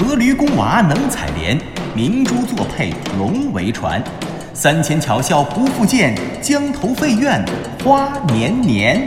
[0.00, 1.60] 阖闾宫娃能采莲，
[1.94, 4.02] 明珠作配龙为传。
[4.54, 7.44] 三千巧笑不复见，江头废院
[7.84, 9.06] 花年年。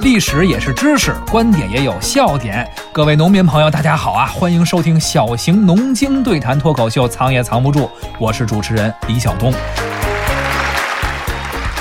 [0.00, 2.66] 历史也是知识，观点也有笑点。
[2.90, 4.24] 各位农民朋友，大家好啊！
[4.24, 7.80] 欢迎收听小型农经对谈脱口秀《藏也藏不住》，
[8.18, 9.52] 我是主持人李晓东。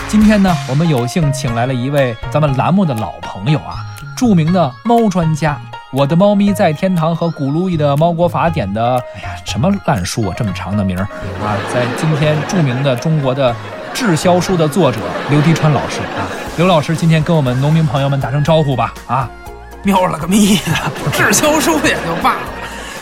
[0.09, 3.85] 今天呢，我们有幸请来了一位咱们栏目的老朋友啊，
[4.19, 5.57] 著名的猫专家。
[5.93, 11.03] 我的猫咪在天堂和古路易的猫国法典的，哎呀，什么烂书啊，这么长的名儿
[11.41, 11.55] 啊！
[11.73, 13.55] 在今天著名的中国的
[13.93, 14.99] 滞销书的作者
[15.29, 16.27] 刘迪川老师啊。
[16.57, 18.93] 刘老师，今天跟我们农民朋友们打声招呼吧！
[19.07, 19.29] 啊，
[19.83, 20.73] 喵了个咪的，
[21.13, 22.41] 滞销书也就罢了，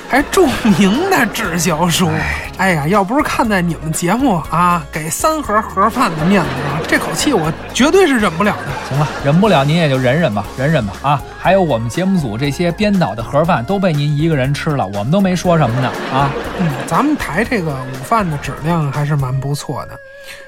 [0.10, 0.48] 还著
[0.80, 2.10] 名的滞销书。
[2.58, 8.72] 哎呀，要不是看在你们节目啊给三盒盒饭的面子上，这口气我绝对是忍不了的。
[8.90, 11.22] 行了，忍不了您也就忍忍吧，忍忍吧啊！
[11.38, 16.32] 还有我们节目组这些编导的盒饭都被您一个人吃了，我们都没说什么呢啊！
[16.60, 20.00] 嗯，咱们台这个午饭的质量还是蛮不错的，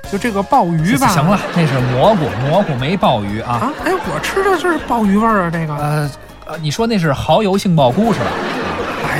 [0.10, 1.10] 就这个鲍鱼吧。
[1.10, 3.52] 行了，那是蘑菇，蘑菇没鲍鱼啊。
[3.52, 5.76] 啊，哎，我吃的是鲍鱼味儿啊，这个。
[5.76, 6.12] 呃
[6.46, 8.26] 呃，你说那是蚝油杏鲍菇是吧？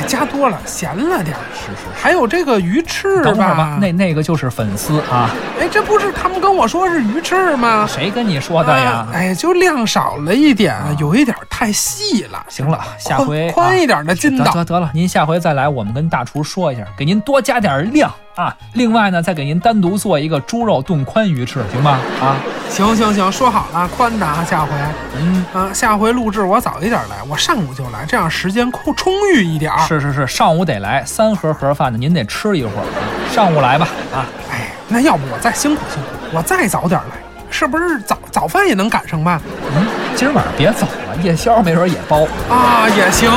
[0.00, 1.40] 哎，加多了，咸了点儿。
[1.54, 1.86] 是是。
[1.94, 5.30] 还有这个鱼翅等会儿吧，那那个就是粉丝啊。
[5.60, 7.86] 哎，这不是他们跟我说是鱼翅吗？
[7.86, 9.06] 谁跟你说的呀？
[9.12, 12.44] 哎，就量少了一点，有一点太细了。
[12.48, 14.50] 行了，下回宽一点的筋道。
[14.52, 18.54] 得得了，您下回再来，我们跟大厨说一下，给您多加点量啊。
[18.74, 21.98] 另外呢，再给您单独做一个猪肉炖宽鱼翅，行吗？
[22.20, 22.36] 啊，
[22.68, 24.44] 行行行，说好了，宽的啊。
[24.48, 24.70] 下回，
[25.18, 29.72] 嗯啊，下回录制我早一点来，我上午就来，这样时间充充裕一点。
[29.86, 32.84] 是是是，上午得来，三盒盒饭呢，您得吃一会儿。
[33.32, 37.16] 上午来吧，啊，哎，那要不我再辛苦辛苦，我再早点来，
[37.50, 39.40] 是不是早早饭也能赶上吧？
[39.76, 39.86] 嗯，
[40.16, 43.30] 今儿晚上别走了，夜宵没准也包啊，也行。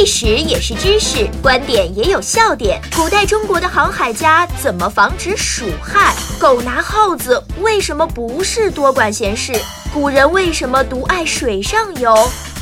[0.00, 2.80] 历史也是知识，观点也有笑点。
[2.96, 6.14] 古代中国的航海家怎么防止鼠害？
[6.40, 9.52] 狗拿耗子为什么不是多管闲事？
[9.92, 12.16] 古人为什么独爱水上游？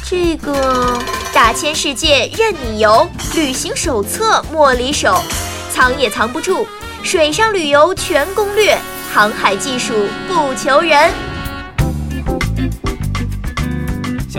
[0.04, 1.00] 这个
[1.32, 5.22] 大千世界任你游，旅行手册莫离手，
[5.72, 6.66] 藏也藏不住。
[7.05, 8.76] 水上旅游全攻略，
[9.15, 9.94] 航海技术
[10.26, 11.12] 不求人。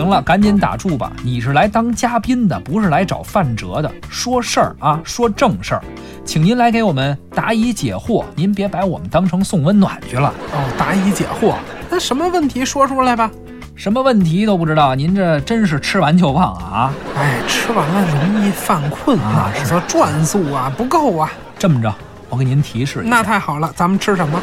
[0.00, 1.12] 行了，赶紧打住吧！
[1.22, 3.92] 你是来当嘉宾的，不是来找范哲的。
[4.08, 5.84] 说事儿啊，说正事儿，
[6.24, 8.24] 请您来给我们答疑解惑。
[8.34, 10.64] 您别把我们当成送温暖去了哦。
[10.78, 11.52] 答疑解惑，
[11.90, 13.30] 那什么问题说出来吧？
[13.76, 16.90] 什么问题都不知道，您这真是吃完就忘啊！
[17.14, 21.30] 哎，吃完了容易犯困啊，是说转速啊不够啊。
[21.58, 21.94] 这么着，
[22.30, 23.10] 我给您提示一下。
[23.10, 24.40] 那太好了，咱们吃什么？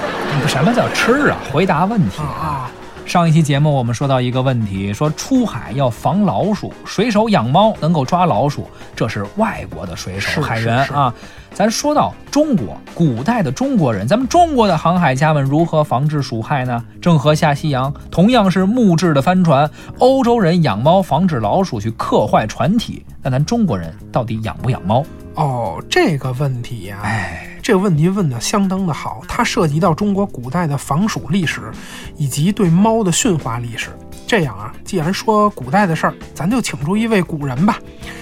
[0.47, 1.37] 什么叫吃啊？
[1.51, 2.69] 回答问题啊！
[3.07, 11.13] 上一期节目我们说到一个问题，说出海要防老鼠，水手养猫能够抓老鼠，这是外国的水手海员啊。
[11.53, 16.83] 咱说到中国，古代的中国人，咱们中国的航海家们如何防治鼠害呢？
[17.01, 25.01] 郑和下西洋，同样是木质的帆船，欧洲人养猫防止老鼠去刻坏船体，那咱中国人到底养不养猫？
[25.35, 31.69] 哦，这个问题呀，哎，这个问题问得相当的好，它涉及到中国古代的防鼠历史，
[32.15, 33.89] 以及对猫的驯化历史。
[34.25, 37.77] 这样啊，既然说古代的事儿，咱就请出一位古人吧。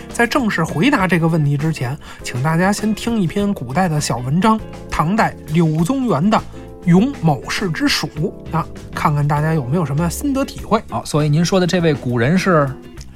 [0.09, 6.35] 在正式回答这个问题之前，请大家先听一篇古代的小文章，唐代柳宗元的
[6.85, 8.07] 《咏某氏之鼠》
[8.57, 10.81] 啊，看看大家有没有什么心得体会。
[10.89, 12.67] 好，所以您说的这位古人是？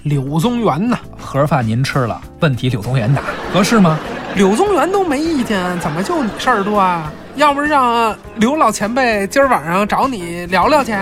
[0.04, 0.98] 柳宗元呢？
[1.18, 2.22] 盒饭您吃了？
[2.40, 4.00] 问题柳宗元答，合适吗？
[4.36, 7.12] 柳宗元都没意见，怎么就你事儿多啊？
[7.36, 10.94] 要不让刘老前辈今儿晚上找你聊聊去？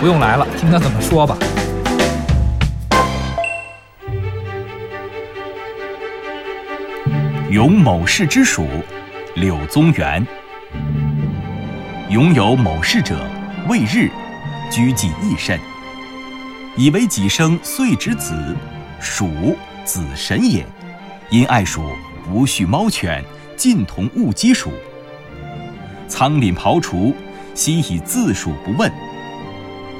[0.00, 1.36] 不用来了，听他怎么说吧。
[7.50, 8.66] 咏某氏之属，
[9.34, 10.24] 柳宗元。
[12.10, 13.16] 拥有某氏者，
[13.68, 14.08] 未日，
[14.70, 15.58] 居忌益甚。
[16.76, 18.34] 以为己生岁之子，
[19.00, 20.64] 鼠子神也。
[21.30, 21.82] 因爱鼠，
[22.32, 23.24] 无畜猫犬，
[23.56, 24.70] 尽同物鸡鼠。
[26.08, 27.14] 仓廪庖厨，
[27.54, 28.90] 悉以自属不问。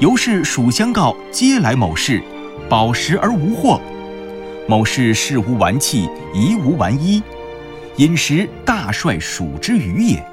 [0.01, 2.23] 由是鼠相告，皆来某氏，
[2.69, 3.81] 饱食而无获。
[4.69, 7.23] 某氏事无完器，宜无完衣，
[7.97, 10.25] 饮食大率鼠之余也。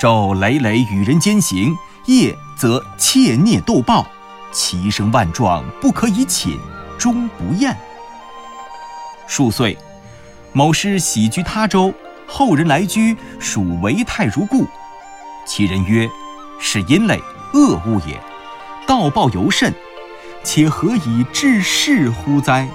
[0.00, 1.74] 昼累累与人兼行，
[2.06, 4.06] 夜则窃啮斗暴。
[4.52, 6.56] 其声万状，不可以寝，
[6.98, 7.76] 终不厌。
[9.26, 9.76] 数岁，
[10.58, 11.94] 某师喜居他州，
[12.26, 14.66] 后人来居，属为泰如故。
[15.46, 16.10] 其人曰
[16.58, 17.16] ：“是阴类，
[17.54, 18.18] 恶物也。
[18.84, 19.72] 盗报尤甚，
[20.42, 22.66] 且何以治世乎哉？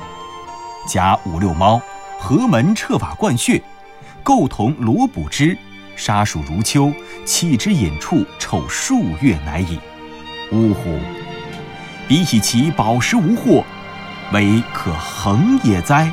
[0.88, 1.82] 甲五六猫，
[2.18, 3.62] 何门彻法灌穴，
[4.24, 5.58] 构同罗补之，
[5.98, 6.90] 杀鼠如秋，
[7.26, 9.78] 弃之隐处，臭数月乃已。
[10.54, 10.98] 呜呼！
[12.08, 13.62] 彼以其饱食无祸，
[14.32, 16.10] 唯可恒也哉？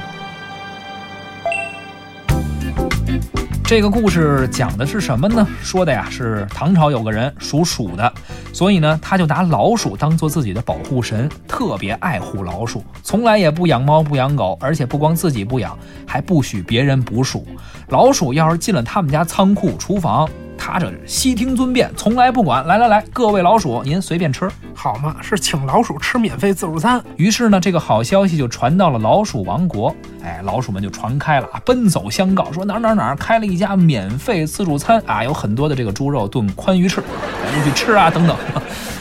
[3.64, 5.46] 这个故事讲的是什么呢？
[5.62, 8.12] 说的呀是唐朝有个人属鼠的，
[8.52, 17.46] 所以呢他就拿老鼠当做自己的保护神，特别爱护老鼠，从来也不养猫不养狗，而且不光自己不养，还不许别人捕鼠。
[17.90, 20.28] 老鼠要是进了他们家仓库、厨房。
[20.60, 22.64] 他这悉听尊便，从来不管。
[22.66, 25.16] 来来来，各位老鼠，您随便吃，好嘛？
[25.22, 27.02] 是请老鼠吃免费自助餐。
[27.16, 29.92] 于是呢，这个好消息就传到了老鼠王国。
[30.22, 37.00] 哎，老鼠们就传开了，奔走相告，说哪哪哪开了一家免费自助餐啊，有很多的这个猪肉炖宽鱼翅，
[37.42, 38.36] 赶紧去吃啊，等等。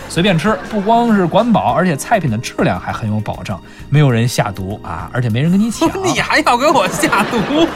[0.10, 3.58] 随便吃，不光是管饱，而且菜品的质量还很有保证，
[3.90, 5.88] 没有人下毒啊，而且没人跟你抢。
[6.04, 7.68] 你还要给我下毒？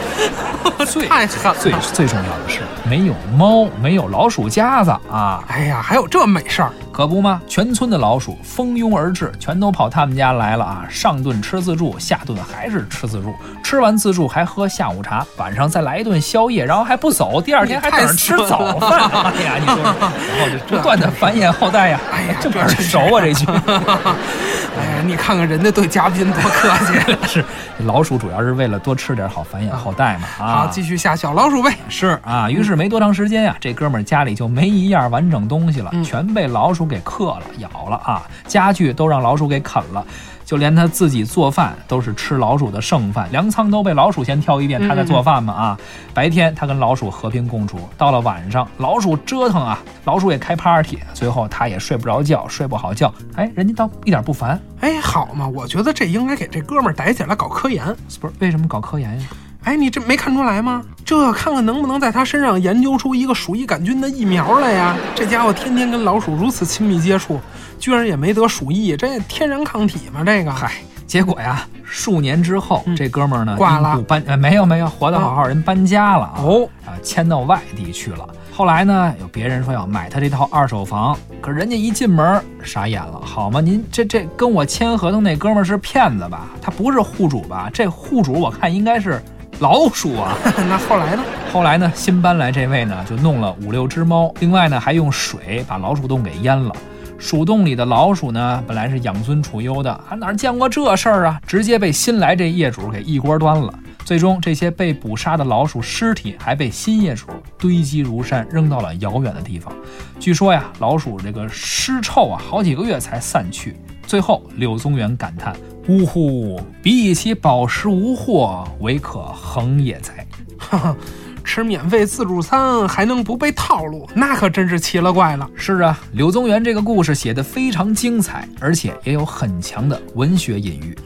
[1.08, 1.54] 太狠！
[1.60, 5.44] 最最重要的是，没有猫，没有老鼠夹子啊！
[5.48, 6.72] 哎呀，还有这美事儿。
[6.94, 7.42] 可不吗？
[7.48, 10.86] 全村的老鼠蜂拥而至，全都跑他们家来了啊！
[10.88, 19.10] 上顿吃自助，下顿还是吃自助，吃完自助还喝下午茶，晚上再来一顿宵夜，然后还不走，第二天还等着吃早饭。
[19.10, 22.00] 哎呀，你说，然后就不断的繁衍后代呀！
[22.13, 23.44] 哎呀，这耳熟啊这句。
[23.48, 27.18] 哎呀，你看看人家对嘉宾多客气。
[27.28, 27.46] 是，
[27.86, 30.28] 老鼠主要是为了多吃点好繁衍后代嘛。
[30.38, 31.75] 啊，好，继续下小老鼠呗。
[31.89, 36.83] 是啊，于是没多长时间呀，这哥们儿家里就没一样完整东西了，全被老鼠。
[36.86, 38.24] 给克了，咬了啊！
[38.48, 40.06] 家具都让老鼠给啃了，
[40.46, 45.78] 就连他自己做饭都是吃老鼠的剩饭，粮仓都被老鼠先挑一遍，他在做饭嘛啊！
[46.14, 53.14] 白天他跟老鼠和平共处，到了晚上老鼠折腾啊，老鼠也开 party，最后他也睡不着觉，睡不好觉。
[53.36, 57.86] 哎，人家倒一点不烦，哎，好嘛，我觉得这应该给这哥们逮起来搞科研，
[58.20, 58.34] 不是？
[58.40, 59.28] 为什么搞科研呀？
[59.64, 60.84] 哎，你这没看出来吗？
[61.06, 64.96] 这看看能不能在他身上研究出一个鼠疫杆菌的疫苗来呀？
[65.14, 67.40] 这家伙天天跟老鼠如此亲密接触，
[67.78, 70.24] 居然也没得鼠疫，这天然抗体吗？
[70.26, 70.72] 这个，嗨，
[71.06, 78.28] 结果呀，数年之后，这哥们儿呢挂了，搬，没有没有，活得好好，人搬家了哦，啊，迁到外地去了。
[78.56, 83.60] 后来呢，有别人说要买他这套二手房，可人家一进门傻眼了，好吗？
[83.60, 86.50] 您这这跟我签合同那哥们儿是骗子吧？
[86.62, 87.70] 他不是户主吧？
[87.74, 89.22] 这户主我看应该是。
[89.63, 90.38] 老鼠啊，
[90.68, 91.24] 那后来呢？
[91.54, 91.89] 后来呢？
[91.95, 96.75] 新搬来这位呢，就弄了五六只猫，另外呢，还用水把老鼠洞给淹了。
[97.18, 101.39] 鼠洞里的老鼠呢，本来是养尊处优的，还哪见过这事儿啊？
[101.48, 103.74] 直接被新来这业主给一锅端了。
[104.04, 107.27] 最终，这些被捕杀的老鼠尸体还被新业主
[107.57, 109.74] 堆积如山，扔到了遥远的地方。
[110.19, 113.77] 据说呀，老鼠这个尸臭啊，好几个月才散去。
[114.06, 115.56] 最后，柳宗元感叹
[115.88, 120.26] ：“呜呼，比以其饱食无祸，唯可恒也哉！”
[120.58, 120.96] 哈哈，
[121.44, 125.50] 吃免费自助餐还能不被套路，那可真是奇了怪了。
[125.56, 130.98] 是啊，柳宗元这个故事写得非常精彩，而且也有很强的文学隐喻。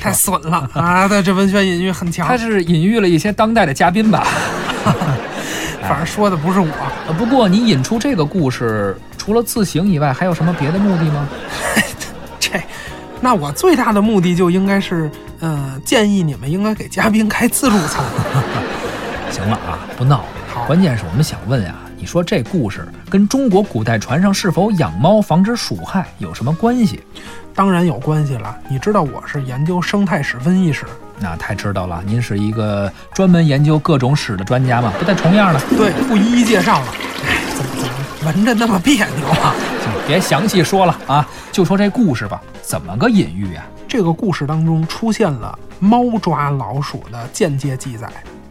[0.00, 1.06] 太损了啊！
[1.06, 2.26] 他，这文学隐喻很强。
[2.26, 4.26] 他是隐喻了一些当代的嘉宾吧？
[5.82, 6.68] 反正说的不是我。
[7.18, 8.96] 不过你引出这个故事。
[9.18, 11.28] 除了自省以外，还有什么别的目的吗？
[12.52, 12.60] 这，
[13.20, 18.04] 那我最大的目的就应该是，呃，建议你们应该给嘉宾开自助餐。
[19.30, 20.24] 行了啊，不闹了。
[20.52, 27.00] 好，关键是我们想问呀，你说这故事跟中国古代船上是否养猫防止鼠害有什么关系？
[27.54, 28.56] 当然有关系了。
[28.68, 30.84] 你知道我是研究生态史、分析史，
[31.18, 32.02] 那太知道了。
[32.04, 34.92] 您是一个专门研究各种史的专家嘛？
[34.98, 35.60] 不带重样的。
[35.76, 36.86] 对，不一一介绍了。
[37.26, 37.92] 哎，怎么怎么？
[38.26, 39.54] 闻着那么别扭啊！
[39.82, 42.40] 行，别详细说了啊，就说这故事吧。
[42.62, 43.64] 怎么个隐喻啊？
[43.88, 48.08] 这个故事当中出现了猫抓老鼠的间接记载。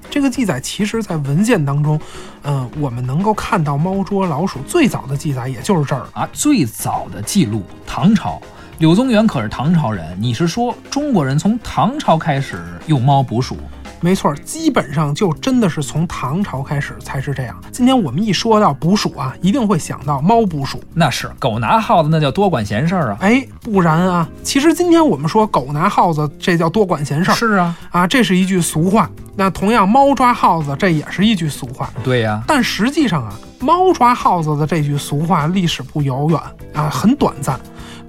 [0.10, 2.00] 这个记载其实，在文献当中，
[2.44, 6.28] 嗯，我们能够看到猫捉老鼠最早的记载，也就是这儿啊。
[6.34, 8.42] 最早的记录，唐朝，
[8.80, 10.06] 柳宗元可是唐朝人。
[10.20, 13.58] 你是说中国人从唐朝开始用猫捕鼠？
[14.02, 17.56] 没错，基本上就真的是从唐朝开始才是这样。
[17.72, 23.18] 今天我们一说到捕鼠啊，一定会想到猫捕鼠，那是狗拿耗子，那叫多管闲事儿啊。
[23.22, 27.36] 哎，不然啊，其实今天我们说狗拿耗子，这叫多管闲事儿。
[27.36, 29.10] 是啊，啊，这是一句俗话。
[29.36, 31.90] 那同样，猫抓耗子，这也是一句俗话。
[32.04, 36.40] 对呀，但实际上啊，猫抓耗子的这句俗话历史不遥远
[36.74, 37.60] 啊，很短暂。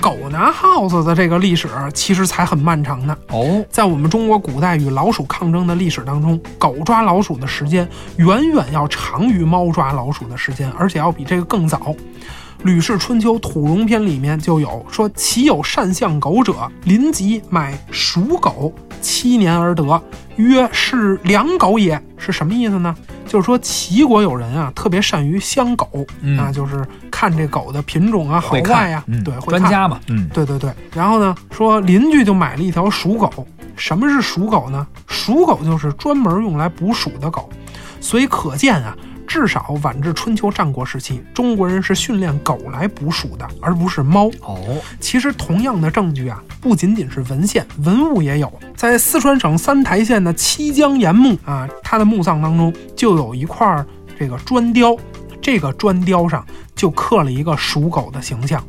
[0.00, 3.16] 狗拿耗子的这个历史其实才很漫长呢。
[3.28, 11.94] 哦，在我们中国古代与老鼠抗争的历史当中，狗抓老鼠的时间远远要长于猫抓老鼠的时间，而且要比这个更早。
[12.64, 16.54] 吕氏春秋土戎篇》里面就有说：“其有善相狗者，
[16.84, 20.00] 临吉买属狗，七年而得，
[20.36, 22.94] 曰是良狗也。”是什么意思呢？
[23.26, 25.88] 就是说齐国有人啊，特别善于相狗
[26.38, 30.70] 啊，就是看这狗的品种啊好坏呀，对，专家嘛，嗯，对对对。
[30.94, 33.30] 然后呢，说邻居就买了一条属狗。
[33.74, 34.86] 什么是属狗呢？
[35.08, 37.48] 属狗就是专门用来捕鼠的狗，
[38.00, 38.96] 所以可见啊。
[39.26, 44.30] 至少晚至春秋战国时期，中国人是训练狗来捕鼠的，而不是猫。
[44.42, 44.60] 哦，
[45.00, 48.52] 其实同样的证据啊，不仅仅是文献，文物也有。
[48.76, 53.84] 在四川省三台县的七江岩墓啊，它的墓葬当中就有一块
[54.18, 54.96] 这个砖雕，
[55.40, 58.62] 这个砖雕上就刻了一个属狗的形象。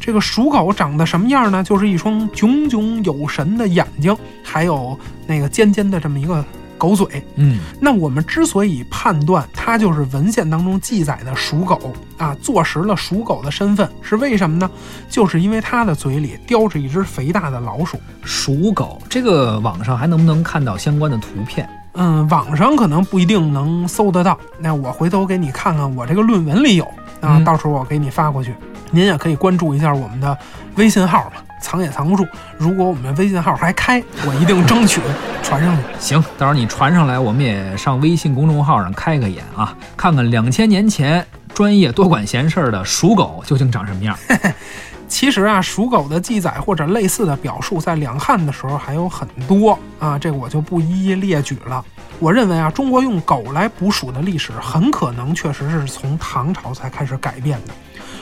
[0.00, 1.62] 这个属狗长得什么样呢？
[1.62, 6.42] 就是一双炯炯有神的眼睛，还有那个尖尖的这么一个。
[6.78, 14.70] 狗嘴，嗯，那我们之所以判断它就是文献当中记载的属狗啊，坐实了属狗的身份，是为什么呢？
[15.10, 17.98] 就是因为它的嘴里叼着一只肥大的老鼠。
[18.22, 21.68] 属狗，这个网上还能不能看到相关的图片？
[21.94, 24.38] 嗯，网上可能不一定能搜得到。
[24.60, 26.86] 那我回头给你看看，我这个论文里有
[27.20, 28.54] 啊，到时候我给你发过去。
[28.90, 30.38] 您也可以关注一下我们的
[30.76, 31.42] 微信号嘛。
[31.60, 32.26] 藏也藏不住。
[32.56, 35.00] 如果我们微信号还开，我一定争取
[35.42, 35.82] 传上去。
[35.98, 41.24] 行，到时候你传上来，我们也上微信公众号上开个眼啊，看看两千年前
[41.54, 44.16] 专业多管闲事的属狗究竟长什么样。
[45.08, 51.82] 其实啊，属狗的记载或者类似的表述，在两汉的时候还有很多啊，这个我就不一一列举了。
[52.18, 57.72] 我认为啊，中国用狗来捕鼠的历史，很可能确实是从唐朝才开始改变的，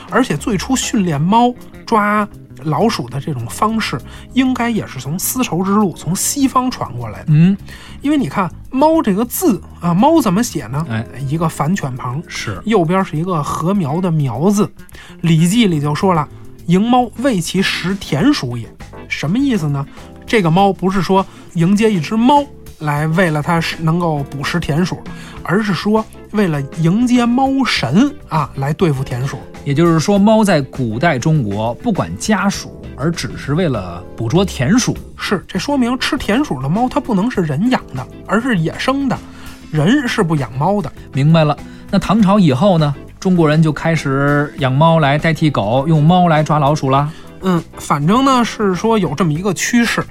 [0.09, 1.53] 而且最初训练猫
[1.85, 2.25] 抓。
[2.63, 3.99] 老鼠的这种方式，
[4.33, 7.25] 应该也是从丝绸之路从西方传过来的。
[7.29, 7.57] 嗯，
[8.01, 10.85] 因为你看“猫”这个字啊，“猫”怎么写呢？
[10.89, 14.65] 哎，一个反犬旁，是右边是一个禾苗的“苗”字。
[15.21, 16.27] 《礼记》里就说了
[16.67, 18.67] ：“迎猫为其食田鼠也。”
[19.07, 19.85] 什么意思呢？
[20.25, 22.45] 这个猫不是说迎接一只猫
[22.79, 25.01] 来为了它能够捕食田鼠，
[25.41, 29.37] 而是说为了迎接猫神啊来对付田鼠。
[29.63, 34.97] 也就是说，猫在古代中国不管家属，而只是为了捕捉田鼠。
[35.17, 39.17] 是，这说明吃田鼠的猫它不能是人养的，而是野生的。
[39.71, 40.91] 人是不养猫的。
[41.11, 41.57] 明白了。
[41.91, 42.95] 那唐朝以后呢？
[43.19, 47.11] 中国人就开始养猫来代替狗，用猫来抓老鼠了。
[47.41, 50.05] 嗯，反正呢是说有这么一个趋势，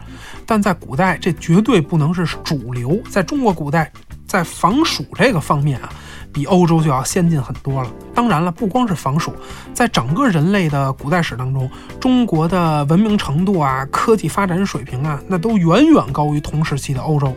[0.45, 3.01] 但在古代这绝对不能是主流。
[3.09, 3.91] 在中国古代，
[4.27, 5.89] 在防鼠这个方面啊。
[6.37, 7.91] 比欧洲就要先进很多了。
[8.15, 9.33] 当然了，不光是防鼠，
[9.73, 11.67] 在整个人类的古代史当中，
[11.99, 17.35] 中国的文明程度啊、科技发展水平啊，那都远远高于同时期的欧洲。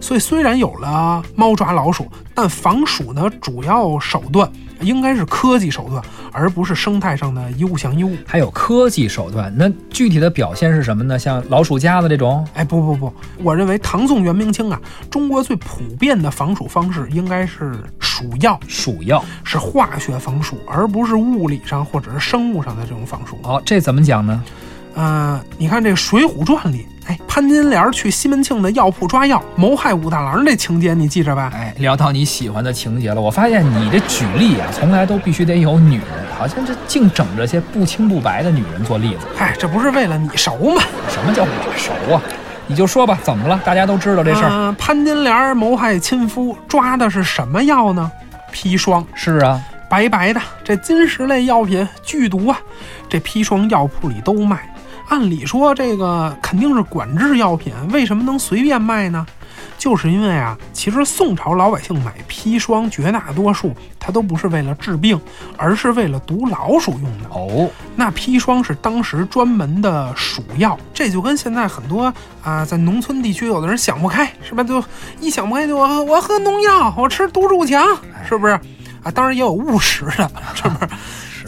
[0.00, 4.50] 所以，虽然有了猫抓老鼠，但防鼠的主要手段。
[4.80, 6.02] 应该是科技手段，
[6.32, 8.16] 而不是生态上的一物降一物。
[8.26, 11.18] 还有科技手段，那具体的表现是什么呢？
[11.18, 12.46] 像老鼠夹子这种？
[12.54, 18.58] 哎，不不不，我认为唐宋元明清啊，中国最普遍的防鼠方式应该是鼠药。
[18.68, 23.38] 鼠药是化学防鼠，而不是物理上或者是生物上的这种防鼠。
[23.42, 24.42] 哦，这怎么讲呢？
[24.94, 26.86] 呃，你看这《水浒传》里。
[27.06, 31.50] 哎，潘金莲去西门庆的药铺抓药，谋害武大郎这情节你记着吧？
[31.52, 36.06] 哎，聊到你喜欢的情节了，我发现你这举例啊，从来都必须得有女人，
[36.38, 39.26] 好像这净整这些不清不白的女人做例子。
[39.34, 40.82] 嗨，这不是为了你熟吗？
[41.08, 42.22] 什么叫我熟啊？
[42.68, 43.58] 你就说吧，怎么了？
[43.64, 44.72] 大家都知道这事儿。
[44.78, 48.08] 潘金莲谋害亲夫，抓的是什么药呢？
[48.52, 49.04] 砒霜。
[49.14, 52.60] 是啊，白白的，这金石类药品剧毒啊，
[53.08, 54.72] 这砒霜药铺里都卖。
[55.10, 59.26] 按理说，这个肯定是管制药品，为什么能随便卖呢？
[59.76, 65.20] 就是因为啊，其实宋朝老百姓买砒霜，绝大多数它都不是为了治病，
[65.56, 67.28] 而是为了毒老鼠用的。
[67.30, 72.12] 哦，那砒霜是当时专门的鼠药，这就跟现在很多
[72.42, 74.62] 啊，在农村地区有的人想不开，是吧？
[74.62, 74.82] 就
[75.18, 77.84] 一想不开就我我喝农药，我吃毒鼠强，
[78.28, 78.52] 是不是？
[79.02, 80.59] 啊，当然也有误食的，是？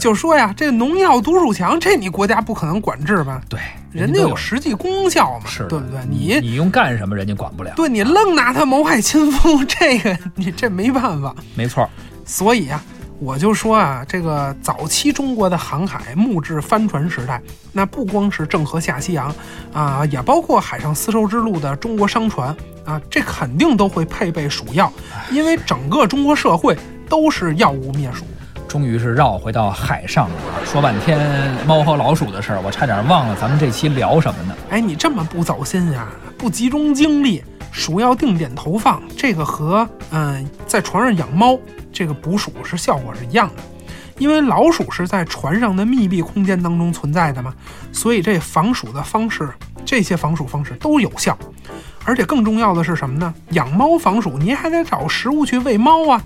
[0.03, 3.41] 就说呀，这农药毒鼠强，这你国家不可能管制吧？
[3.47, 3.57] 对，
[3.93, 6.01] 人家有实际功效嘛，是对不对？
[6.09, 7.71] 你你用干什么，人家管不了。
[7.77, 11.33] 对你愣拿它谋害亲夫， 这个你这没办法。
[11.55, 11.89] 没错。
[12.25, 12.83] 所以啊，
[13.17, 17.41] 我就说啊，这个早期中国的航海木质帆船时代，
[17.71, 19.33] 那不光是郑和下西洋
[19.71, 24.91] 啊，也包括海上丝绸之路的中国商船啊，这肯定都会配备鼠药，
[25.31, 28.25] 因为整个中国社会都是药物灭鼠。
[28.73, 34.55] 终于是绕回到海上了，说半天猫和老鼠的事儿，我差点忘了咱们这期聊什么呢？
[34.71, 36.07] 哎，你这么不走心呀，
[36.39, 41.55] 不集中精力，鼠药定点投放，这个和嗯在床上养猫
[41.91, 43.61] 这个捕鼠是效果是一样的。
[44.17, 47.53] 因为老鼠是在船上的密闭空间当中存在的嘛，
[47.91, 49.47] 所以这防鼠的方式，
[49.85, 51.37] 这些防鼠方式都有效。
[52.05, 53.31] 而且更重要的是什么呢？
[53.51, 56.23] 养猫防鼠，您还得找食物去喂猫啊。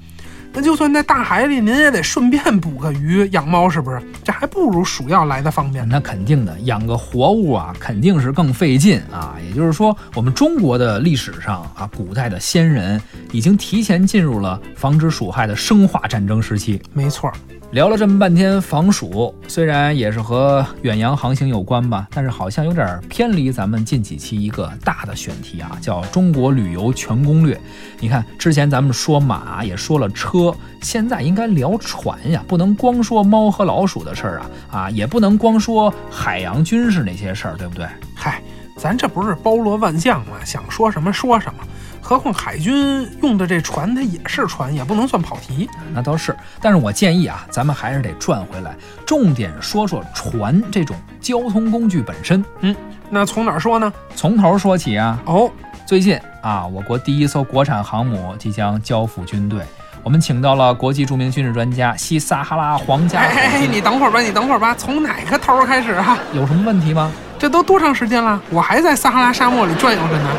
[0.53, 4.01] 那就算在大海里，您也得顺便捕个鱼养猫，是不是？
[4.23, 5.87] 这还不如鼠药来的方便。
[5.87, 9.35] 那肯定的，养个活物啊，肯定是更费劲啊。
[9.47, 12.99] 也就是说，我们中国的历史上啊，古代的先人
[13.31, 16.81] 已经提前进入了防止鼠害的生化战争时期。
[16.93, 17.31] 没错。
[17.71, 27.59] 聊了这么半天防暑，虽然也是和远洋航行有关吧，但是好像有点偏离咱们近几期一个大的选题啊，叫中国旅游全攻略。
[27.99, 37.85] 你看之前咱们说马，也说了车，现在应该聊船呀，不能光说猫和老鼠的事儿啊啊，也不能光说海洋军事那些事儿，对不对？
[38.15, 38.41] 嗨，
[38.77, 40.37] 咱这不是包罗万象吗？
[40.45, 41.59] 想说什么说什么。
[42.07, 45.69] 何况海军用的这船，它也是船，也不能算跑题。
[45.93, 48.73] 那倒是，但是我建议啊，咱们还是得转回来，
[49.05, 52.41] 重点说说船这种交通工具本身。
[52.61, 52.73] 嗯，
[53.09, 53.91] 那从哪儿说呢？
[54.15, 55.21] 从头说起啊。
[55.25, 55.51] 哦，
[55.85, 59.61] 最近啊，我国第一艘国产航母即将交付军队，
[60.01, 63.19] 我们请到了国际著名军事专家西撒哈拉皇家。
[63.19, 66.17] 哎，你等会儿吧，你等会儿吧，从哪个头开始啊？
[66.33, 67.11] 有什么问题吗？
[67.39, 68.41] 这都多长时间了？
[68.49, 70.29] 我还在撒哈拉沙漠里转悠着呢。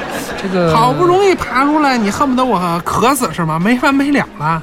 [0.41, 3.59] 这个好不容易爬出来，你恨不得我渴死是吗？
[3.59, 4.63] 没完没了了啊！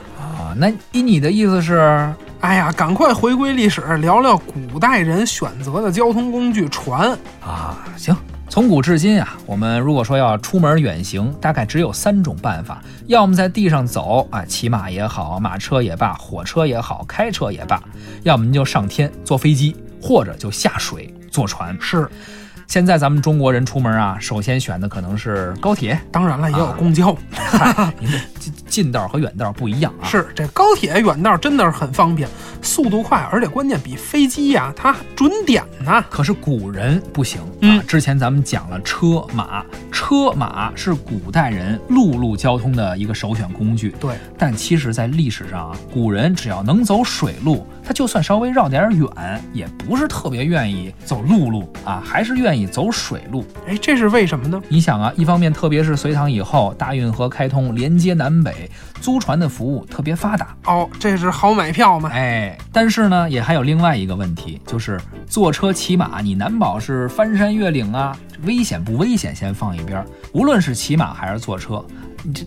[0.57, 7.11] 那依你的意思是，哎呀，赶快回归历史，聊聊古代人选择的交通工具——船
[7.45, 7.77] 啊！
[7.97, 8.15] 行，
[8.49, 17.77] 从古至今啊，我们如果说要出门远行，大概只有三种办法：要么在地上走啊，骑马也好，马车也罢，火车也好，开车也罢；
[18.23, 21.13] 要么您就上天坐飞机，或者就下水。
[21.35, 21.77] 坐船。
[21.81, 22.09] 是，
[22.67, 27.15] 现在咱们中国人出门啊，首先选的可能是高铁，当然了，也有公交。
[27.99, 30.05] 您这近近道和远道不一样啊。
[30.05, 32.27] 是，这高铁远道真的是很方便，
[32.61, 36.03] 速度快，而且关键比飞机呀，它准点呢。
[36.09, 37.81] 可是古人不行啊。
[37.87, 43.95] 之前咱们讲了车马，车马是古代人陆路交通的一个首选工具。
[43.99, 47.65] 对，但其实，在历史上啊，古人只要能走水路。
[47.87, 53.43] 他就算稍微绕点远，也不是特别愿意走陆路啊，还是愿意走水路。
[53.65, 54.61] 哎，这是为什么呢？
[54.69, 58.69] 你想啊，一方面，特别是隋唐以后，大运河开通，连接南北，
[59.01, 60.55] 租船的服务特别发达。
[60.65, 62.11] 哦，这是好买票吗？
[62.13, 70.05] 哎，但是呢，也还有另外一个问题，就是坐车骑马，你难保是翻山越岭啊，危险不危险先放一边。
[70.33, 71.83] 无论是骑马还是坐车。
[72.23, 72.43] 你这，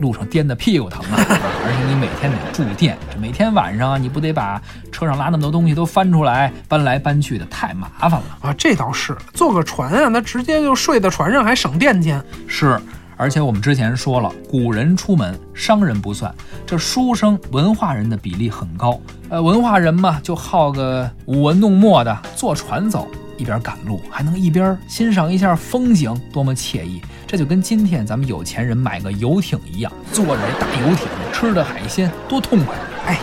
[0.00, 1.16] 路上颠的屁股疼啊！
[1.64, 8.54] 而且你每天得住店，这每天晚上啊，你不得把车上拉那么多东西都翻出来搬来搬去的，太麻烦了啊！
[8.58, 12.22] 这倒是，坐个船啊，那直接就睡在船上，还省电钱。
[12.46, 12.80] 是，
[13.16, 16.34] 而且我们之前说了，古人出门，商人不算，
[16.66, 19.00] 这书生文化人的比例很高。
[19.28, 23.08] 呃，文化人嘛，就好个舞文弄墨的，坐船走。
[23.42, 27.02] 一边赶路，还能一边欣赏一下风景，多么惬意！
[27.26, 32.76] 这就跟今天咱们有钱人买个游艇一样，坐着这大游艇，吃着海鲜多痛快！
[33.04, 33.18] 哎，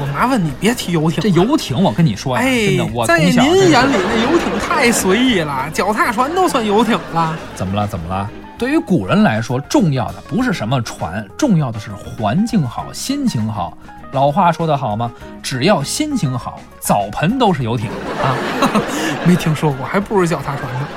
[0.00, 1.20] 我麻烦你别提游艇。
[1.20, 7.36] 这游艇，我跟你说呀，真的，我在您眼里那游艇太随意了，脚踏船都算游艇了。
[7.54, 7.86] 怎么了？
[7.86, 8.30] 怎么了？
[8.56, 13.76] 对于古人来说，重要的不是什么船，重要的是环境好，心情好。
[14.12, 15.12] 老话说得好吗？
[15.42, 17.90] 只要心情好，澡盆都是游艇
[18.22, 18.34] 啊！
[19.26, 20.88] 没听说过，还不如脚踏船呢。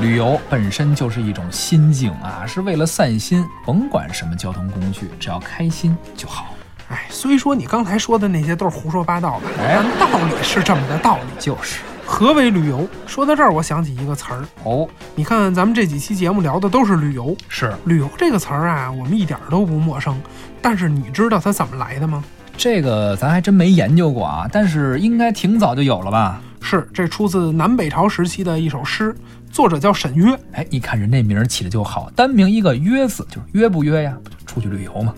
[0.00, 3.44] 旅游本身就是一种心境啊，是为了散心。
[3.66, 6.54] 甭管什么交通工具，只要开心就好。
[6.88, 11.22] 哎，虽说你刚才说的那些都是胡说八道吧，但道理是这么个道理。
[11.38, 12.86] 就是，何为旅游？
[13.06, 14.88] 说到这儿，我想起一个词儿哦。
[15.14, 20.18] 你看，咱们这几期节目聊的都是旅游，是旅游这个词儿啊，我们一点都不陌生。
[20.62, 22.22] 但是你知道它怎么来的吗？
[22.56, 26.40] 这个咱还真没研究过啊，但是应该挺早就有了吧？
[26.60, 29.14] 是，这出自南北朝时期的一首诗，
[29.50, 30.38] 作者叫沈约。
[30.52, 34.16] 哎，一看人这名起的就好，单名一个约字，就是约不约呀？
[34.22, 35.12] 不就出去旅游吗？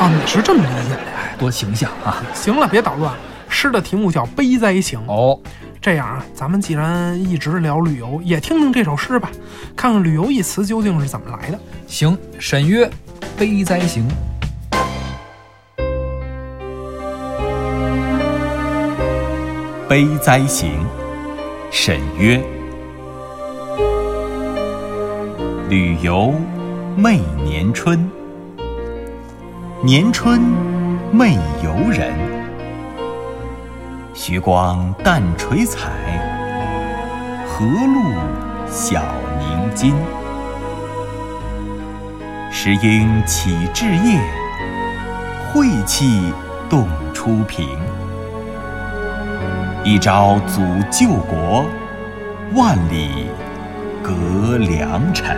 [0.00, 0.96] 啊，你是这么理解的？
[0.96, 2.22] 哎，多形象啊！
[2.32, 3.14] 行了，别捣乱。
[3.50, 4.98] 诗的题目叫《悲哉行》。
[5.12, 5.38] 哦，
[5.82, 9.30] 这样啊，咱们既然一直聊旅游，也听听这首诗吧，
[9.76, 11.58] 看看“旅游”一词究竟是怎么来的。
[11.86, 12.86] 行，沈约
[13.36, 14.08] 《悲哉行》。
[19.88, 20.70] 《悲哉行》
[21.70, 22.38] 沈约。
[25.70, 26.34] 旅游
[26.94, 28.10] 媚年春，
[29.82, 30.42] 年春
[31.10, 32.12] 媚游人。
[34.12, 35.88] 徐光淡垂彩，
[37.46, 38.12] 河路
[38.68, 39.02] 晓
[39.38, 39.94] 凝金。
[42.52, 44.20] 时应起至夜，
[45.50, 46.30] 晦气
[46.68, 47.66] 动初平。
[49.90, 51.64] 一朝祖救国，
[52.54, 53.24] 万里
[54.02, 55.34] 隔良辰。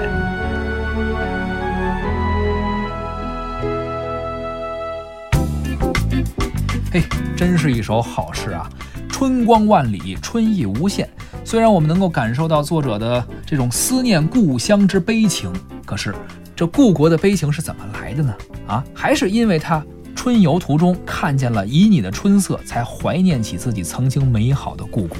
[6.90, 7.04] 嘿，
[7.36, 8.68] 真是一首好诗啊！
[9.08, 11.08] 春光万里，春意无限。
[11.44, 15.52] 虽然我们能够感受到作者的这种思念故乡之悲情，
[15.86, 16.12] 可是
[16.56, 18.34] 这故国的悲情是怎么来的呢？
[18.66, 19.80] 啊，还是因为他
[20.14, 25.16] 春游途中看见了旖旎的春色，才怀念起自己曾经美好的故国。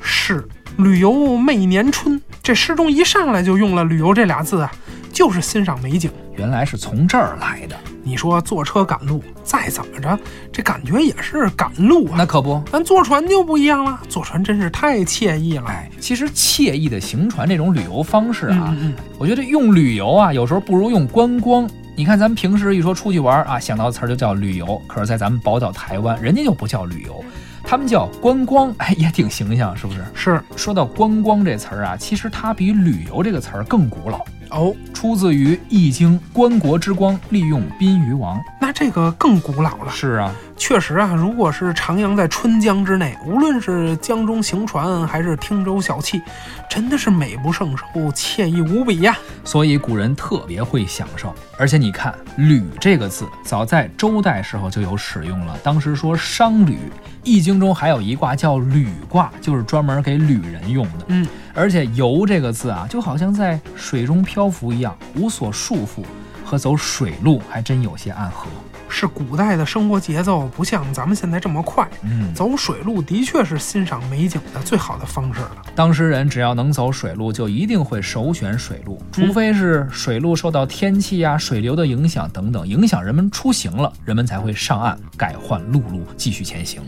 [0.00, 4.70] 是旅游每年春，这诗中一上来就用了“旅游”这俩字啊，
[5.12, 6.10] 就是欣赏美景。
[6.36, 7.76] 原来是从这儿来的。
[8.02, 10.18] 你说坐车赶路，再怎么着，
[10.52, 12.14] 这感觉也是赶路啊。
[12.18, 15.66] 那可不，咱坐船就不一样了，坐船真是太惬意了。
[15.68, 18.76] 哎，其实惬意的行船这种旅游方式啊，
[19.16, 21.70] 我觉得用旅游啊，有时候不如用观光。
[21.96, 27.24] 你看咱们平时一说出去玩啊，想到的词儿就叫旅游，可是，在咱们宝岛台湾，人家就不叫旅游，
[27.62, 30.04] 他们叫观光，哎，也挺形象，是不是？
[30.12, 30.42] 是。
[30.56, 34.24] 说到观光这词儿啊，其实它比旅游这个词儿更古老。
[34.50, 38.40] 哦，出自于《易经》，观国之光，利用宾于王。
[38.74, 39.92] 那这个更古老了。
[39.92, 46.20] 是啊，确实啊，如果是徜徉在春江之内，无论是江中行船，还是汀舟小憩，
[46.68, 49.16] 真的是美不胜收，惬意无比呀。
[49.44, 51.32] 所以古人特别会享受。
[51.56, 55.56] 而且你看“旅”这个字，早在周代时候就有使用了。
[55.62, 56.72] 当时说商旅，
[57.22, 61.04] 《易经》中还有一卦叫旅卦，就是专门给旅人用的。
[61.08, 66.04] 嗯，而且“游”这个字啊，就好像在水中漂浮一样，无所束缚，
[66.44, 68.48] 和走水路还真有些暗合。
[68.94, 75.66] 是古代的生活节奏不像咱们现在这么快，嗯，走水路的确是欣赏美景的最好的方式了。
[75.74, 86.80] 当时人只要能走水路，就一定会首选水路，除非是水路受到天气啊、水流的影响等等影响人们出行了，人们才会上岸改换陆路继续前行。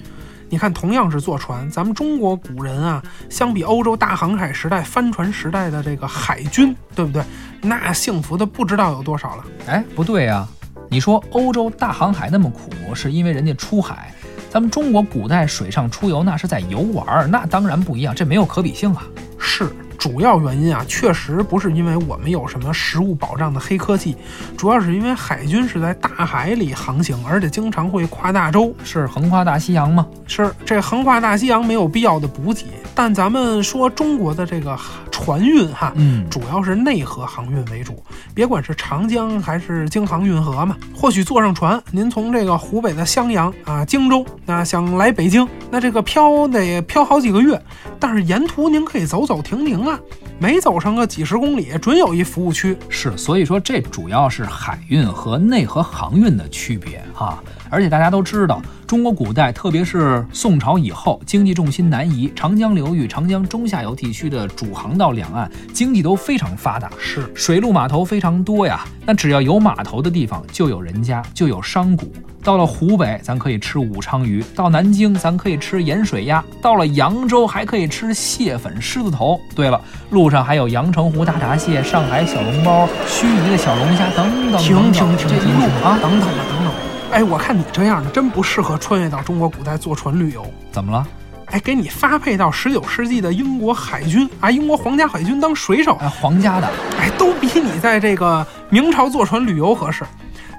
[0.48, 7.20] 你看，同样是坐船，咱们中国古人啊，相比欧洲大航海时代、帆船时代的这个海军，对不对？
[7.60, 9.44] 那幸福的不知道有多少了。
[9.66, 10.46] 哎，不对呀。
[10.88, 14.12] 你说欧洲大航海那么苦，是因为人家出海，
[14.50, 19.04] 咱们中国古代水上出游那是在游玩，那当然不一样，这没有可比性啊。
[19.38, 19.70] 是。
[19.98, 24.14] 主要原因啊，确实不是因为我们有什么食物保障的黑科技，
[24.56, 30.06] 主要是因为海军是在大海里航行，而且经常会跨大洲，是横跨大西洋吗？
[30.26, 34.78] 是这横跨大西洋没有必要的补给，但咱们说中国的这个
[35.16, 40.76] 船运哈，嗯，主要是内河航运为主，别管是长江还是京杭运河嘛。
[40.94, 47.60] 或许坐上船，您从这个湖北的襄阳啊、荆州，那想来北京，那这个漂得漂好几个月，
[47.98, 49.86] 但是沿途您可以走走停停。
[49.86, 49.98] 啊，
[50.38, 52.76] 每走上个几十公里，准有一服务区。
[52.90, 57.42] 是，所以说这主要是海运和内河航运的区别哈。
[57.70, 68.84] 而且大家都知道，中国古代，特别是宋朝以后，经济重心南移，长江流域、长江中下游地区的主航道两岸经济都非常发达，是水陆码头非常多呀。
[69.04, 72.04] 那只要有码头的地方，就有人家，就有商贾。
[72.42, 79.40] 到了湖北，咱可以吃武昌鱼；到南京，咱可以吃盐水鸭；到了扬州，还可以吃蟹粉狮子头。
[79.56, 84.62] 对了，路上还有阳澄湖大闸蟹、上海小笼包、盱眙的小龙虾等等。
[84.62, 86.72] 停停停，这一路啊，等等吧，等等。
[87.12, 90.44] 哎，我看你这样的真不适合穿越到中国古代坐船旅游。
[90.70, 91.06] 怎么了？
[91.46, 95.96] 哎，给你发配到十九世纪的英国海军啊，英国皇家海军当水手。
[96.00, 100.04] 哎，皇家的，哎，都比你在这个明朝坐船旅游合适。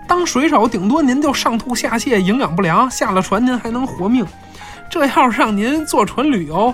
[0.07, 4.25] 当水手，顶多您就上吐下泻、营养不良，下了船您还能活命。
[4.89, 6.73] 这要是让您坐船旅游，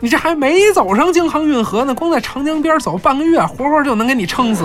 [0.00, 4.64] 你这还没走上京杭运河呢，光在长江边走半个月，活活就能给你撑死。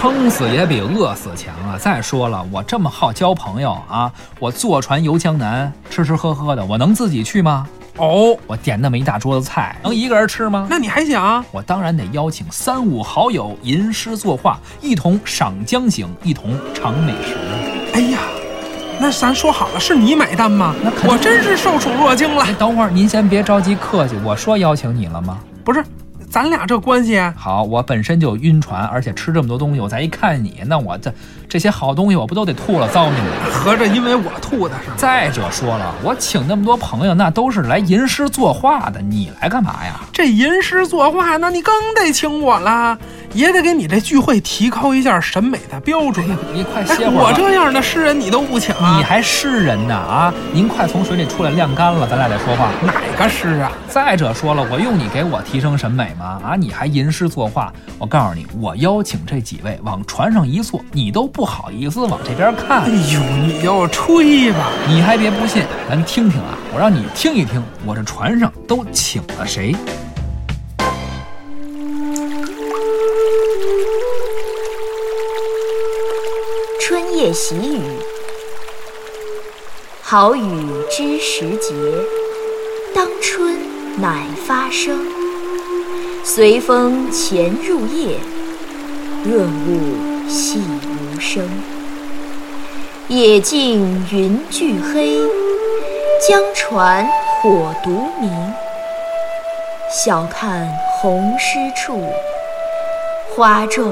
[0.00, 1.76] 撑死也比饿死强啊！
[1.76, 7.66] 再说了，我这么好交朋友啊，我坐船游江南，吃吃喝喝的，我能自己去吗？
[7.96, 10.68] 哦，我点那么一大桌子菜，能一个人吃吗？
[10.70, 11.44] 那你还想？
[11.50, 17.36] 我当然得邀请三五好友吟诗作画，一同赏江景，一同尝美食。
[17.94, 18.20] 哎呀，
[19.00, 20.76] 那咱说好了，是你买单吗？
[20.80, 22.46] 那我真是受宠若惊了。
[22.56, 25.40] 等会儿您先别着急客气，我说邀请你了吗？
[25.64, 25.84] 不是。
[26.30, 31.12] 咱俩这关系好，我本身就晕船，而且吃这么多东西，我再一看你，那我这
[31.48, 33.50] 这些好东西我不都得吐了糟践了？
[33.50, 34.90] 合着因为我吐的是？
[34.96, 40.00] 再者说了，我请那么多朋友，那都是来吟诗作画的，你来干嘛呀？
[40.12, 42.98] 这吟诗作画，那你更得请我了。
[43.34, 46.26] 也得给你这聚会提高一下审美的标准。
[46.54, 47.24] 你快歇会儿。
[47.24, 48.74] 我这样的诗人你都不请？
[48.96, 50.32] 你还诗人呢啊？
[50.50, 52.70] 您快从水里出来晾干了，咱俩再说话。
[52.86, 53.70] 哪个诗啊？
[53.86, 56.40] 再者说了，我用你给我提升审美吗？
[56.42, 57.70] 啊，你还吟诗作画？
[57.98, 62.82] 我告诉你，我邀请这几位往船上一坐，你都不好意思往这边看。
[62.82, 69.72] 哎呦，你就吹吧，你还别不信，咱听听啊，我让你听一听，我这船上都请了谁。
[76.80, 77.82] 春夜喜雨，
[80.02, 80.42] 好雨
[80.90, 81.72] 知时节，
[82.92, 83.56] 当春
[84.00, 84.98] 乃发生。
[86.24, 88.18] 随风潜入夜，
[89.24, 91.48] 润物细无声。
[93.08, 95.18] 野径云俱黑，
[96.28, 97.06] 江船
[97.40, 98.30] 火独明。
[99.90, 100.68] 晓看
[101.00, 102.12] 红湿处，
[103.34, 103.90] 花重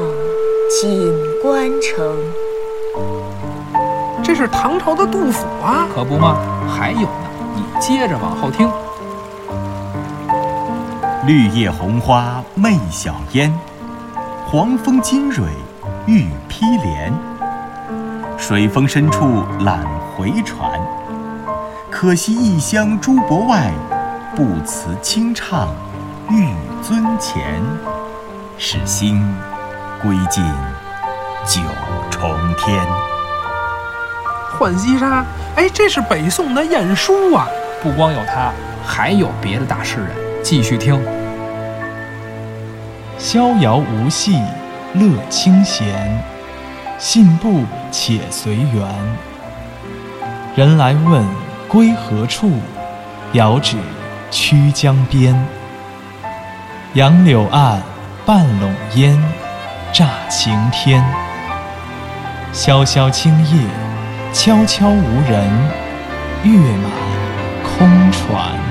[0.69, 1.12] 锦
[1.43, 2.17] 官城。
[4.23, 6.37] 这是唐朝的杜甫啊，可不吗？
[6.69, 8.69] 还有呢，你接着往后听。
[11.27, 13.53] 绿叶红花媚小烟，
[14.47, 15.45] 黄蜂金蕊
[16.07, 17.12] 玉披帘。
[18.38, 20.81] 水风深处懒回船，
[21.90, 23.73] 可惜异乡诸泊外，
[24.37, 25.69] 不辞清唱
[26.31, 26.51] 玉
[26.83, 27.61] 樽前。
[28.59, 29.23] 使心
[30.01, 30.45] 归尽
[31.45, 31.61] 九
[32.11, 32.87] 重天。
[34.57, 35.25] 浣溪沙，
[35.57, 37.47] 哎，这是北宋的晏殊啊！
[37.83, 38.53] 不光有他，
[38.87, 40.09] 还有别的大诗人。
[40.42, 40.99] 继续听：
[43.19, 44.40] 逍遥无系
[44.99, 45.87] 乐清闲，
[46.99, 48.83] 信步且随缘。
[50.55, 51.25] 人来问
[51.69, 52.53] 归何处？
[53.33, 53.77] 遥指
[54.31, 55.37] 曲江边。
[56.95, 57.83] 杨柳岸，
[58.25, 59.23] 半笼烟，
[59.93, 61.05] 乍晴天。
[62.53, 63.69] 萧萧青叶。
[64.33, 65.49] 悄悄无人，
[66.43, 66.91] 月满
[67.65, 68.65] 空船。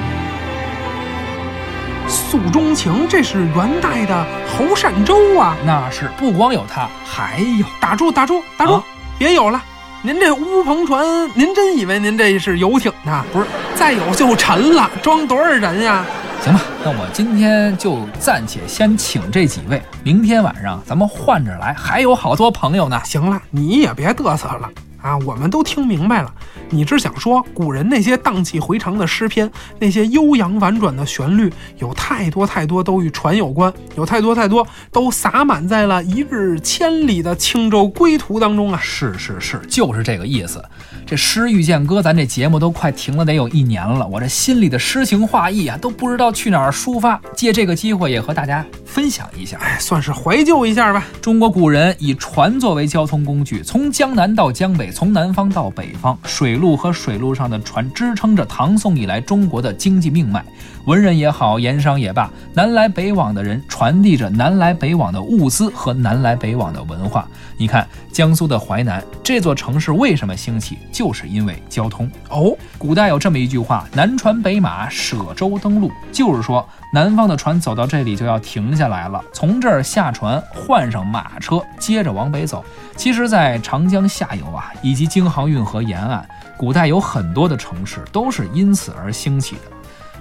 [2.36, 5.56] 诉衷情，这是元代的侯善洲啊。
[5.65, 8.82] 那是不光有他，还有打住打住打住，
[9.17, 9.62] 别有了。
[10.02, 13.24] 您这乌篷船，您真以为您这是游艇呢？
[13.32, 16.06] 不是，再有就沉了，装多少人呀？
[16.41, 23.02] 行吧，那我今天就暂且先请这几位，明天晚上咱们换着来，还有好多朋友呢。
[23.06, 24.69] 行了，你也别嘚瑟了。
[25.06, 26.34] 啊，我们都听明白了，
[26.72, 38.80] 你只想说古人那些荡气回肠的诗篇，那些悠扬婉转的旋律，有太多太多都与船有关，有太多太多都洒满在了一日千里的轻舟归途当中啊！
[38.82, 40.60] 是是是，就是这个意思。
[41.06, 47.22] 这诗遇见歌，咱这节目都快停了得有一年了，我这心里的诗情画意啊，都不知道去哪儿抒发。
[47.36, 51.06] 借这个机会，也和大家分享一下，哎，算是怀旧一下吧。
[51.22, 54.91] 中国古人以船作为交通工具，从江南到江北。
[54.95, 60.41] 从南方到北方，水路和水路上的船支撑着唐宋以来中国的经济命脉。
[60.86, 67.28] 文人也好，盐商也罢，南来北往的人传递着南来北往的物资和南来北往的文化。
[67.58, 70.78] 你看，江苏的淮南这座城市为什么兴起？
[70.91, 72.56] 就是因为交通哦。
[72.78, 82.63] 古代有这么一句话：“南船北马，舍舟登陆”，就是说南方的船走到这里就要停下来了，从这儿下船，换上马车，接着往北走。
[82.95, 86.24] 其实，在长江下游啊，以及京杭运河沿岸，
[86.56, 89.62] 古代有很多的城市都是因此而兴起的。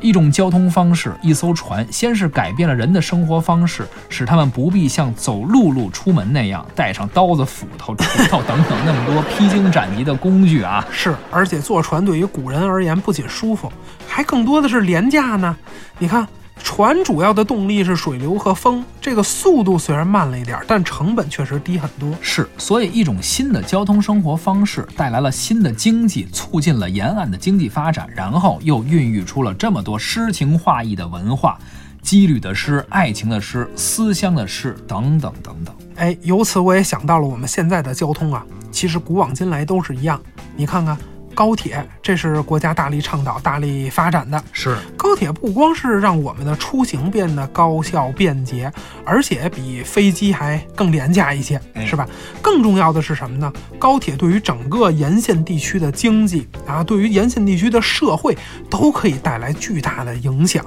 [0.00, 10.84] 一种交通方式，一艘船，先是改变了人的生活方式，使他们不必像走陆路出门那样带上刀子、斧头、锤头等等那么多披荆斩棘的工具啊。
[10.92, 13.72] 是，而且坐船对于古人而言，不仅舒服，
[14.06, 15.56] 还更多的是廉价呢。
[15.98, 16.26] 你看。
[16.64, 22.12] 船主要的动力是水流和风，这个速度虽然慢了一点，但成本确实低很多。
[22.22, 31.56] 是，所以一种新的交通生活方式带来了新的经济，促进了沿岸的经济发展，然后又孕育出了这么多诗情画意的文化，
[32.02, 35.74] 羁旅的诗、爱情的诗、思乡的诗等等等等。
[35.96, 40.20] 哎，由此我也想到了我们现在的交通啊，其实古往今来都是一样。
[40.56, 40.96] 你看看。
[41.34, 44.42] 高铁，这是国家大力倡导、大力发展的。
[44.52, 48.72] 是高铁不光是让我们的出行变得高效便捷，
[49.04, 52.08] 而且比飞机还更廉价一些，是吧？
[52.40, 53.52] 更重要的是什么呢？
[53.78, 58.36] 高铁对于整个沿线地区的经济啊，对于沿线地区的社会，
[58.70, 60.64] 都可以带来巨大的影响。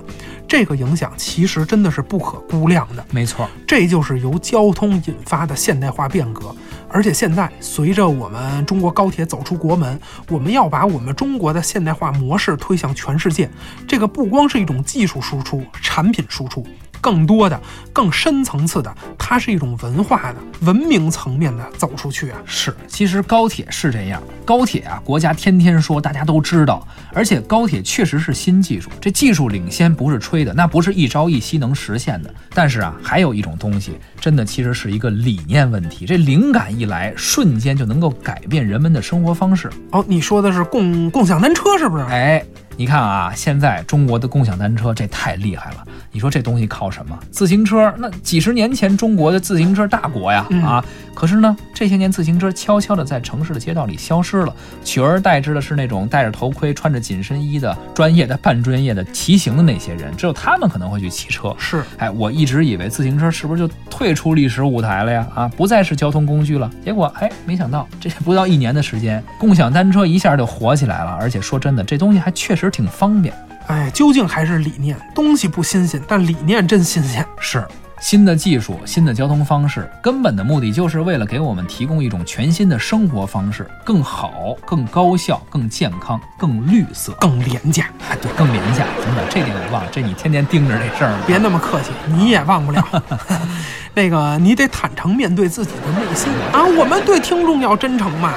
[0.48, 3.06] 这个影响其实真的是不可估量的。
[3.12, 6.56] 没错，这就是由交通引发的现代化变革。
[6.90, 13.50] 而且现在，随着我们中国高铁走出国门，我们要把我们中国的现代化模式推向全世界。
[13.88, 16.66] 这个不光是一种技术输出、产品输出。
[17.08, 17.58] 更多的、
[17.94, 22.38] 更深层次的，它是一种文化的、文明层面的走出去啊。
[22.46, 32.34] 是，其实高铁是这样，高铁啊，国家天天说，大家都知道，而且高铁确实是新技术，这技术领先不是吹的，那不是一朝一夕能实现的。
[32.54, 39.70] 但是啊，还有一种东西，真的其实是一个理念问题，这灵感一来，瞬间就能够改变人们的生活方式。
[39.92, 42.04] 哦，你说的是共共享单车是不是？
[42.04, 42.44] 哎。
[42.80, 45.78] 你看啊，现在中国的共享单车这太厉害了。
[46.12, 47.18] 你说这东西靠什么？
[47.32, 47.92] 自行车？
[47.98, 50.86] 那几十年前中国的自行车大国呀啊！
[51.16, 61.56] 可是呢，这些年自行车悄悄地在城市的街道里消失了，取而代之的是那种戴着头盔、穿着紧身衣的专业的、半专业的骑行的那些人，只有他们可能会去骑车。
[61.58, 65.28] 是，哎，我一直以为自行车是不是就退出历史舞台了呀？
[65.34, 66.70] 啊，不再是交通工具了。
[66.86, 71.18] 结果，哎，没想到这不到一年的时间，共享单车一下就火起来了。
[71.20, 73.34] 而且说真的，这东西还确实挺方便。
[73.68, 77.26] 哎，究竟还是理念，东西不新鲜，但理念真新鲜。
[77.40, 77.66] 是。
[78.00, 87.90] 新的技术，新的交通方式，根本的目的就是为了给我们提供一种全新的生活方式，更好、更高效、更健康、更绿色、更廉价。
[88.08, 88.86] 哎，对，更廉价。
[89.04, 89.90] 真的，这点我忘了。
[89.92, 93.04] 这你天天盯着这事儿，别那么客气，你也忘不了。
[93.96, 96.64] 那个，你得坦诚面对自己的内心啊。
[96.78, 98.36] 我们对听众要真诚嘛。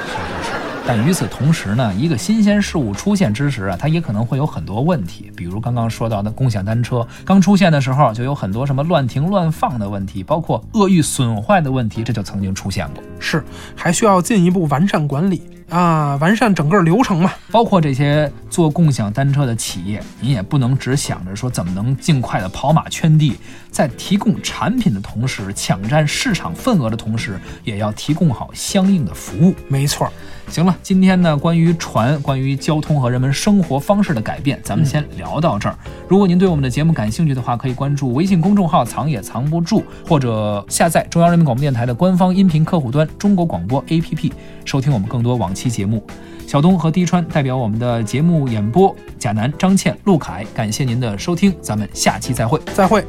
[0.87, 5.31] 但与此同时呢，一个新鲜事物出现之时啊，它也可能会有很多问题。
[5.37, 13.03] 比如刚刚说到的共享单车，刚出现的时候就有很多什么乱停乱放的问题，包括恶意损坏的问题，这就曾经出现过。
[13.21, 13.45] 是，
[13.77, 15.43] 还需要进一步完善管理。
[15.69, 23.37] 啊，完善整个流程嘛，包括这些做共享单车的企业，你也不能只想着说怎么能尽快的跑马圈地，
[23.71, 29.55] 在提供产品的同时，抢占市场份额的同时，也要提供好相应的服务。
[29.69, 30.13] 没错。
[30.51, 35.79] 行了，今天呢，关于船，关于交通和人们生活方式的改变，咱们先聊到这儿。
[36.09, 44.33] 如果您对我们的节目感兴趣的话，可以关注微信公众号“藏也藏不住”，或者下载中央人民广播电台的官方音频客户端“中国广播 APP”，
[44.65, 46.05] 收听我们更多往期节目。
[46.49, 53.05] 小东和滴川代表我们的节目演播，贾楠、张倩、陆凯，感谢您的收听，咱们下期再会，再会。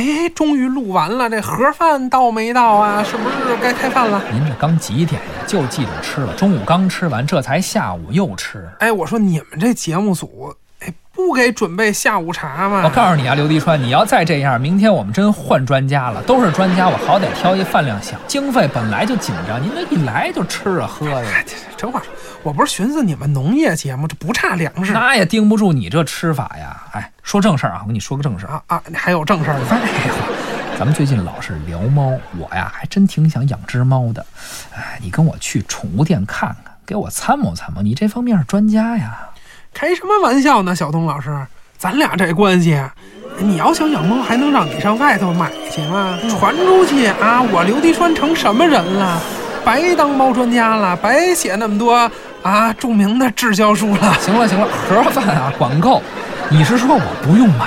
[0.00, 3.04] 哎，终于录完了，这盒饭到没到啊？
[3.04, 4.22] 是不是该开饭了？
[4.32, 5.44] 您这刚几点呀？
[5.46, 8.66] 就记着吃了，中午刚吃完，这才下午又吃。
[8.78, 10.59] 哎，我说你们这节目组，哎，
[11.26, 12.82] 不给准备下午茶吗？
[12.84, 16.22] 我告诉你啊，刘迪川，你要再这样，明天我们真换专家了。
[16.22, 21.44] 都是专家，我好歹挑一饭量小，经费本来就紧张，您这一来就吃啊喝呀。
[21.76, 22.08] 这话说，
[22.42, 26.82] 我不是寻思你们农业节目这不差粮食，那也盯不住你这吃法呀。
[26.92, 29.66] 哎，说正事儿啊，我跟你说个正事儿啊啊，还有正事儿呢。
[30.78, 34.24] 咱们最近老是聊猫，我呀还真挺想养只猫的。
[34.74, 39.26] 哎，你跟我去宠物店看看，给我参谋参谋，你这方面是专家呀。
[39.72, 41.30] 开什么玩笑呢，小东老师，
[41.78, 42.80] 咱俩这关系，
[43.38, 46.18] 你要想养猫，还能让你上外头买去吗？
[46.28, 49.20] 传出去啊，我刘迪川成什么人了？
[49.64, 52.10] 白当猫专家了，白写那么多
[52.42, 54.14] 啊著名的滞销书了。
[54.20, 56.02] 行了行了，盒饭啊，管够。
[56.48, 57.66] 你是说我不用买，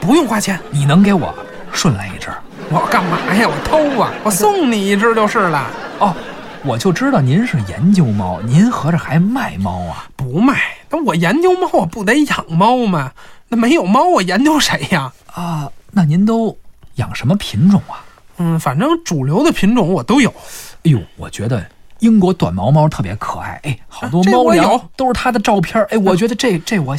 [0.00, 1.34] 不用花钱，你能给我
[1.72, 2.28] 顺来一只？
[2.70, 3.46] 我干嘛呀？
[3.46, 4.10] 我偷啊！
[4.22, 5.66] 我送你一只就是了。
[5.98, 6.14] 哦，
[6.64, 10.08] 我就知道您是研究猫，您合着还卖猫啊？
[10.14, 13.12] 不卖，那我研究猫，我不得养猫吗？
[13.48, 15.12] 那没有猫，我研究谁呀？
[15.32, 16.56] 啊，那您都
[16.96, 18.04] 养什么品种啊？
[18.36, 20.30] 嗯，反正主流的品种我都有。
[20.84, 21.64] 哎呦，我觉得
[22.00, 26.96] 英国短毛猫特别可爱，哎，好多猫粮都是它的照片，哎，我觉得这这我，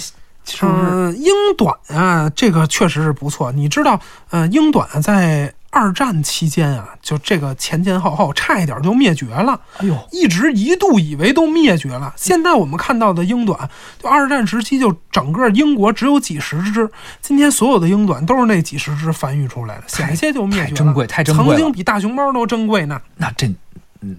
[0.63, 3.52] 嗯，英短啊，这个确实是不错。
[3.52, 4.00] 你知道，
[4.32, 9.60] 嗯，英短在二战期间啊，就这个前前后后差一点就灭绝了。
[9.78, 12.14] 哎呦，一直一度以为都灭绝了。
[12.16, 16.88] 现在我们看到的英短，就二战时期就整个英国只有几十只，
[17.22, 20.68] 今天所有的英短都是那几十只繁育出来的，险些就灭绝了。
[20.70, 23.02] 太珍贵，太珍贵曾经比大熊猫都珍贵呢。
[23.18, 23.52] 那这。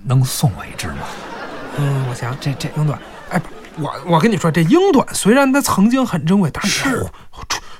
[0.04, 0.98] 能送我一只吗？
[1.76, 2.96] 嗯，我想这这英短，
[3.30, 3.42] 哎，
[3.76, 7.04] 我我跟你说，这英短虽然它曾经很珍贵，但是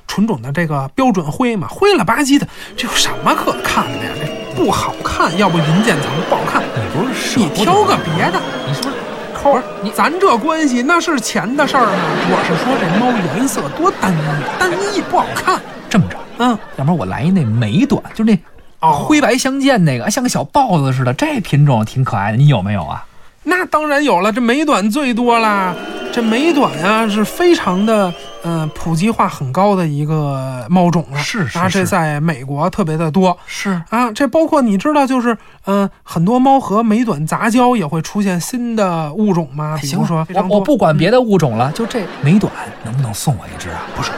[0.07, 4.12] 纯纯种的这个标准灰嘛，灰了吧唧的，这有什么可看的呀？
[4.21, 6.62] 这不好看，要不银渐层不好看。
[6.62, 8.95] 你不是你挑个别的，你是不是
[9.35, 9.59] 抠？
[9.83, 11.93] 你咱这关系那是钱的事儿吗？
[12.29, 15.61] 我是说这猫颜色多单一，单一不好看。
[15.88, 18.38] 这么着，嗯，要不然我来一那美短，就那。
[18.81, 23.05] 灰白相间那个，像个小豹子似的，这品种挺可爱的，你有没有啊？
[23.45, 25.75] 那当然有了，这美短最多啦。
[26.13, 28.13] 这美短啊，是非常的，
[28.45, 31.19] 嗯，普及化很高的一个猫种了。
[31.19, 33.37] 是是啊，这在美国特别的多。
[33.47, 39.79] 是啊，这包括你知道，就是嗯，很多猫和美短杂交也会出现新的物种吗？
[39.81, 42.53] 比如说，我我不管别的物种了，就这美短，
[42.85, 43.83] 能不能送我一只啊？
[43.97, 44.11] 不是。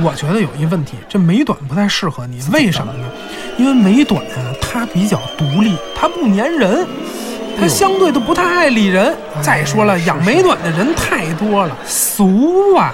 [0.00, 3.04] 我觉得有一问题，这美短不太适合你，为什么呢？
[3.58, 6.86] 因为美短啊，它比较独立，它不粘人，
[7.58, 9.16] 它相对的不太爱理人。
[9.40, 12.92] 再说了，养美短的人太多了，俗啊！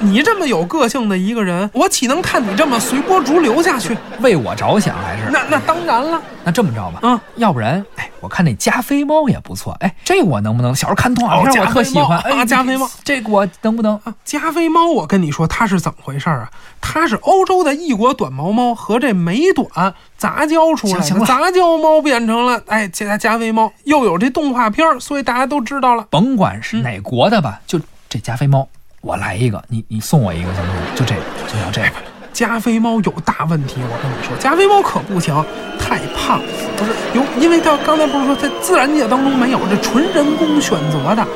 [0.00, 3.96] 你这么有个性的一个人，我岂能看你这么随波逐流下去？
[4.20, 5.30] 为我着想还是？
[5.30, 6.20] 那那当然了。
[6.44, 10.74] 那这么着吧，嗯，要不然，哎，我看那加菲猫也不错，哎，这我能不能？
[10.74, 12.18] 小时候看动画片，我特喜欢。
[12.20, 13.96] 啊，加菲猫，这个我能不能？
[14.04, 16.50] 啊，加菲猫，我跟你说，它是怎么回事啊？
[16.80, 26.06] 它是欧洲的异国短毛猫和这美短杂交出来的，杂交猫变成了哎加加菲猫，又有这动画片，所以大家都知道了。
[26.10, 28.68] 甭管是哪国的吧，就这加菲猫。
[29.00, 30.80] 我来一个，你你送我一个行不行？
[30.96, 31.96] 就这个，就要这个。
[32.32, 35.34] 加菲猫有大问题，我跟你说，加菲猫可不行，
[35.78, 36.38] 太胖，
[36.76, 41.26] 不是有，因为它刚才不是说在自然界当中没有，这纯人工选择的，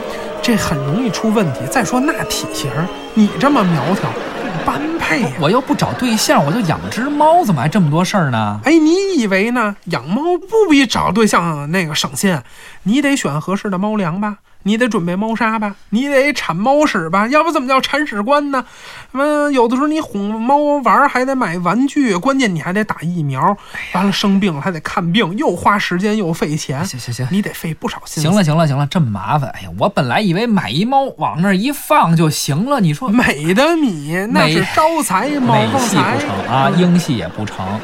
[0.43, 1.61] 这很容易出问题。
[1.71, 2.71] 再说那体型，
[3.15, 5.25] 你这么苗条，不般配。
[5.41, 8.61] 我又不找对象，我就养只猫，怎么还这么多事儿呢？
[8.65, 9.75] 哎，你以为呢？
[9.87, 12.39] 养猫不比找对象那个省心，
[12.83, 14.37] 你得选合适的猫粮吧。
[14.63, 18.65] 你得准备猫砂吧，你得铲猫屎吧，要不怎么叫铲屎官呢？
[19.11, 23.57] 什么有的时候你哄猫玩还得买玩具，关键你还得打疫苗，
[23.95, 26.85] 完了生病了还得看病，又花时间又费钱。
[26.85, 28.23] 行行行，你得费不少心。
[28.23, 32.81] 行了行了行了，这么麻烦，哎呀，我本来以为买一猫往那一放就行了。
[32.81, 37.81] 你说美的米那是招财猫旺财不成啊，英系也不成，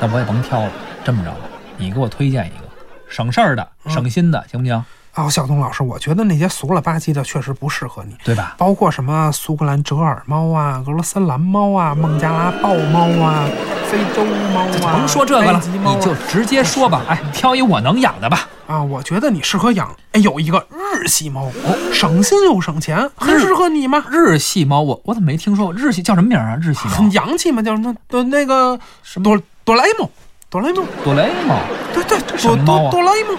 [0.00, 0.70] 那我也甭挑了。
[1.04, 1.38] 这么着吧，
[1.76, 2.68] 你给我推荐一个
[3.08, 4.84] 省事儿的、省心的，行不行？
[5.24, 8.54] 哦，小东老师，我觉得那些俗了吧唧的确实不适合你，对吧？
[8.58, 13.46] 包括什么苏格兰折耳猫啊、俄罗斯蓝猫啊、孟加拉豹猫啊、
[13.90, 17.02] 非洲猫啊，甭说这个了，你就直接说吧。
[17.08, 18.48] 哎，挑一我能养的吧。
[18.66, 19.94] 啊，我觉得你适合养。
[20.12, 24.04] 哎，有一个日系猫，哦，省心又省钱，很适合你吗？
[24.10, 25.74] 日系猫，我我怎么没听说过？
[25.74, 26.56] 日系叫什么名啊？
[26.62, 27.62] 日系猫很洋气吗？
[27.62, 30.08] 叫那的那个什么哆哆啦 A 梦，
[30.48, 31.58] 哆啦 A 梦，哆啦 A 梦，
[31.92, 32.90] 对对，什么猫啊？
[32.90, 33.36] 哆啦 A 梦，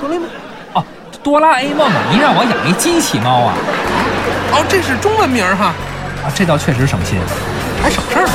[0.00, 0.28] 哆啦 A 梦。
[1.24, 3.56] 哆啦 A 梦，您让我养一机器猫啊？
[4.52, 5.72] 哦，这是中文名哈。
[6.22, 7.18] 啊，这倒确实省心，
[7.82, 8.28] 还省事儿。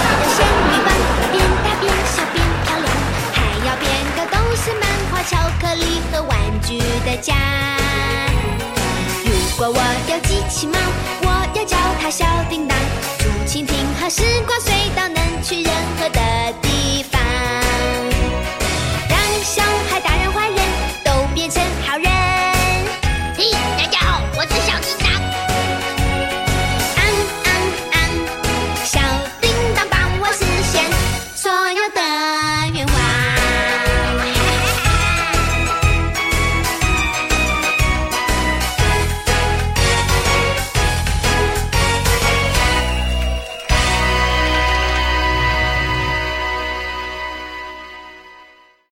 [1.32, 2.90] 变大变小变漂亮，
[3.32, 3.88] 还要变
[4.18, 6.36] 个都是漫画、巧克力和玩
[6.66, 7.36] 具的家。
[9.24, 9.80] 如果我
[10.12, 10.80] 有机器猫，
[11.22, 12.76] 我要叫它小叮当，
[13.20, 14.60] 竹蜻蜓和时光。